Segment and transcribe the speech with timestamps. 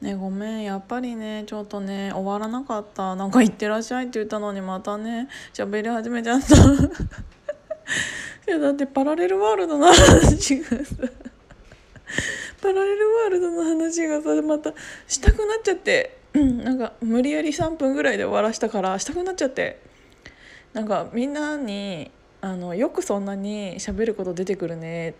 [0.00, 3.14] ねごめんやっぱりねちょっとね終わらなかった。
[3.16, 6.56] なんか「行ってらっしゃい」って言ったのにまたね喋り始めちゃった。
[8.48, 10.74] いやだってパラレルワールドの話がさ
[12.62, 14.72] パラレルワールドの話がさまた
[15.06, 16.18] したくなっちゃって。
[16.32, 19.80] なんか無理やり3分ぐらいで終わらしたからしたくなっちゃって。
[20.72, 22.10] なんかみんなに
[22.40, 25.14] あのよくそんなに喋ること出てくるね。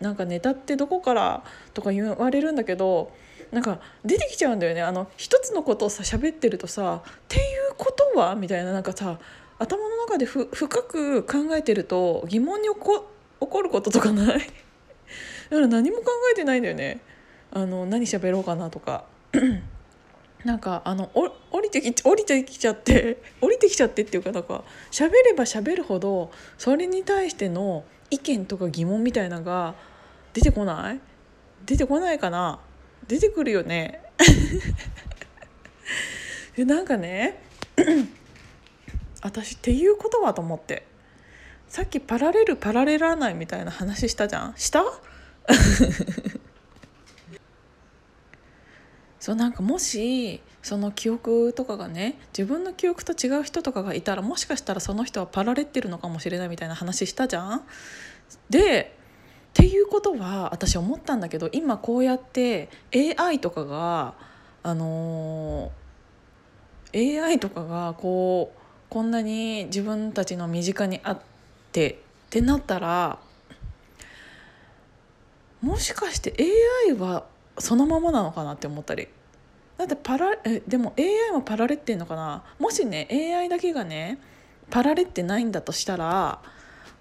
[0.00, 3.12] なんかネタってどこからとか言われるんだけど
[3.52, 4.82] なんか出てきちゃうんだよね。
[4.82, 9.18] あの一つのことをさ喋ってるとさ「っていうことは?」みたいななんかさ
[9.58, 13.08] 頭の中でふ深く考えてると疑問に起こ
[13.40, 14.38] 起こることとかない？
[15.50, 17.00] だから何も考えてないんだよね。
[17.52, 19.04] あの何喋ろうかなとか。
[20.44, 29.74] なんかあのお降りてき降りてきちゃって 降りてきちゃってっていうかなんか喋れば喋るほどそれに対しての意見とか疑問みたいなのが
[30.34, 31.00] 出てこない？
[31.66, 32.60] 出てこないかな？
[33.06, 34.02] 出てくるよね。
[36.56, 37.40] でなんかね
[39.22, 40.86] 私っていうことはと思って。
[41.68, 44.54] さっきパラレルパラレらないみたいな話したじゃん？
[44.56, 44.82] した？
[49.20, 57.66] そうなんかもしその記憶とかがね自分の記憶と違う人とかがいたらもしかしたらその人はパラレってるのかもしれないみたいな話したじゃん？
[58.48, 58.96] で
[59.58, 64.14] っていうことは私思ったんだけど今こうやって AI とかが
[64.62, 71.20] あのー、AI とかがこうこんなに自分たちの身近にあっ
[71.72, 71.94] てっ
[72.30, 73.18] てなったら
[75.60, 76.34] もしかして
[76.86, 77.26] AI は
[77.58, 79.08] そのままなのかなって思ったり。
[79.76, 82.44] だってパラえでも AI もパラレってんのかな。
[82.60, 84.18] もしね AI だけがね
[84.70, 86.40] パラレってないんだとしたら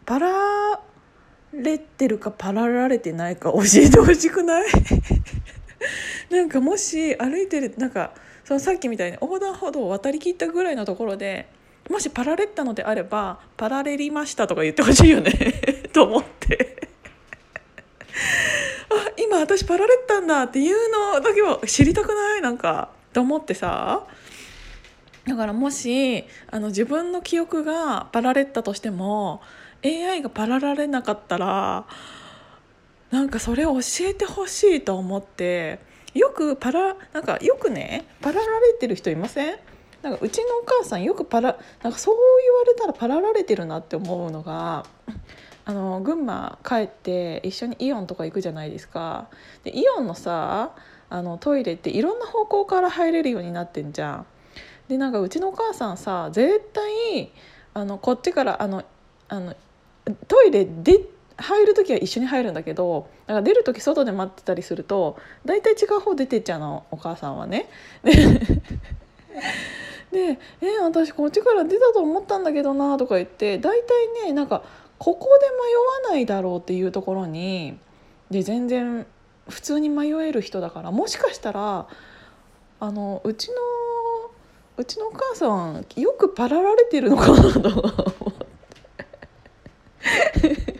[0.06, 0.80] パラ
[1.62, 4.68] レってるかパラられてないか教えてほしくない？
[6.30, 8.12] なんかもし歩いてるなんか
[8.44, 11.48] そのさっきみたいに横断歩道を渡りきったぐらいのところで
[11.90, 15.32] もしパラレったのであればパラレりましたとか言ってほしいよね。
[15.94, 16.78] と思って。
[18.90, 22.42] あ今私パラレったんだっていうのだけは知りたくない？
[22.42, 24.06] なんかと思ってさ。
[25.26, 29.42] だからもしあの自分の記憶がパラレったとしても
[29.84, 31.86] AI がパラられなかったら
[33.12, 35.80] なんかそれを教えてほしいと思って
[36.14, 39.56] よくパラなんかよくねパラられてる人いません？
[40.02, 44.86] なんかうちのお母さんよくパラなんかそう言われたらパラられてるなって思うのが
[45.66, 49.28] あの群馬帰って一緒にイオンとか行くじゃないですか。
[49.64, 50.76] でイオンのさ
[51.10, 54.26] あのトイレっていろんな方向から入れるようになってんじゃん。
[54.88, 57.32] でなんかうちのお母さんさ絶対
[57.74, 58.84] あのこっちからあの
[59.30, 59.56] あの
[60.28, 61.02] トイレで
[61.38, 67.70] 入る時は一緒に入るんだけどだから出る時外で待ってたりすると大体違う方出てっちゃうのお母さんはね。
[70.12, 74.64] で「え私こっちから出たと思ったんだけどな」とか言って大体ねなんか
[74.98, 77.78] ここで迷わないだろうっていうところに
[78.32, 79.06] で全然
[79.48, 81.88] 普通に迷える人だからもしかしたら
[82.80, 83.56] あのうちの
[84.78, 87.92] うちのお母さんよくパラられてるのかなと思っ
[90.42, 90.80] て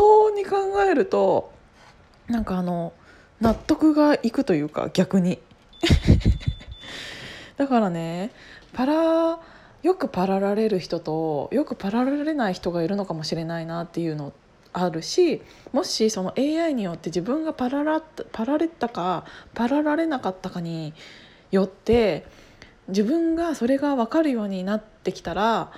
[0.00, 0.56] そうに考
[0.90, 1.52] えると
[2.26, 2.94] なんかあの
[3.38, 5.38] 納得がいくというか逆に。
[7.58, 8.30] だからね
[8.72, 9.38] パラ
[9.82, 14.32] よくパラられる人とよくパラられない人がいるのかもしれないなっていうの
[14.72, 18.00] あるしもしその AI によって自分がパララ
[18.32, 20.94] パラれたかパラられなかったかに
[21.50, 22.24] よって
[22.88, 25.70] 自分がそれが分かるようになってきたら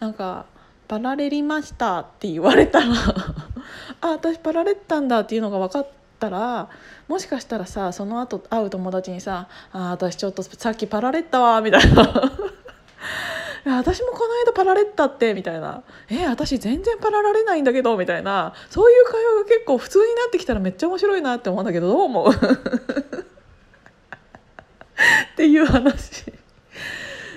[0.00, 0.44] なんか
[0.86, 2.86] 「パラレりました」って言われたら
[4.00, 5.88] あ私パラレったんだっていうのが分かっ
[6.18, 6.68] たら
[7.08, 12.32] もしかしたらさその後会う友達にさ「あ私ちょっとさっきパラレったわ」みたいな。
[13.62, 18.54] 私もこの間パラレったってみたいな「え私全然パラられないんだけど」みたいな。
[18.70, 22.30] そういう会話が結構普通になってきたらめっちゃ面白いなって思うんだけどどう思う？
[22.32, 22.34] っ
[25.36, 26.24] ていう話。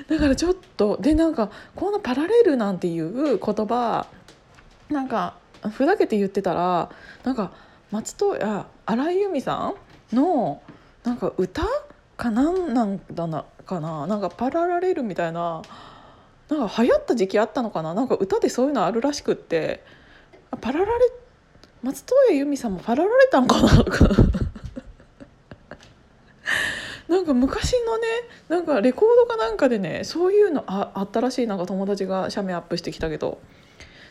[0.10, 4.06] だからちょっとでなんかこの「パラレル」なんていう言葉
[4.90, 5.34] なんか
[5.70, 6.90] ふざけて言ってたら
[7.24, 7.52] なんか
[7.92, 9.74] 松任谷荒井由実さ
[10.12, 10.62] んの
[11.04, 11.64] なんか歌
[12.18, 15.62] かなんなんだなかななんかパララレルみたいな
[16.50, 19.84] なんか流行った時期あったのかななんか歌でそういうのあるらしくって
[20.62, 20.92] パララレ
[21.82, 23.74] 松任谷由実さんもパララれたんかな
[27.10, 27.34] なんか。
[27.34, 28.08] 昔のね
[28.50, 33.40] なんかレコードかなんかでねそういうのああったらしいなんか友達が写メアップしてきたけど。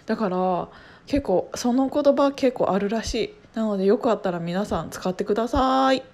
[0.06, 0.68] だから
[1.06, 6.11] 結構その言葉結構あるらしいなのでよかったら皆さん使ってください。